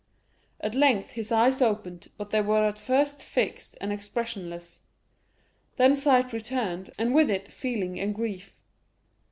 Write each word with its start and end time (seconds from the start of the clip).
At 0.59 0.73
length 0.73 1.11
his 1.11 1.31
eyes 1.31 1.61
opened, 1.61 2.07
but 2.17 2.31
they 2.31 2.41
were 2.41 2.67
at 2.67 2.79
first 2.79 3.23
fixed 3.23 3.77
and 3.79 3.93
expressionless; 3.93 4.81
then 5.77 5.95
sight 5.95 6.33
returned, 6.33 6.89
and 6.97 7.13
with 7.13 7.29
it 7.29 7.51
feeling 7.51 7.99
and 7.99 8.15
grief. 8.15 8.55